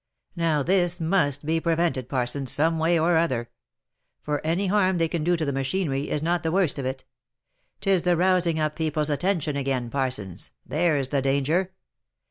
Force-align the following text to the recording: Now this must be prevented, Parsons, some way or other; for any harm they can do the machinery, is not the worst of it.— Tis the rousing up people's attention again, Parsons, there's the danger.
Now 0.35 0.63
this 0.63 0.99
must 0.99 1.45
be 1.45 1.59
prevented, 1.59 2.09
Parsons, 2.09 2.51
some 2.51 2.79
way 2.79 2.97
or 2.97 3.17
other; 3.19 3.51
for 4.23 4.41
any 4.43 4.65
harm 4.65 4.97
they 4.97 5.07
can 5.07 5.23
do 5.23 5.37
the 5.37 5.53
machinery, 5.53 6.09
is 6.09 6.23
not 6.23 6.41
the 6.41 6.51
worst 6.51 6.79
of 6.79 6.87
it.— 6.87 7.05
Tis 7.81 8.01
the 8.01 8.17
rousing 8.17 8.59
up 8.59 8.75
people's 8.75 9.11
attention 9.11 9.55
again, 9.55 9.91
Parsons, 9.91 10.53
there's 10.65 11.09
the 11.09 11.21
danger. 11.21 11.73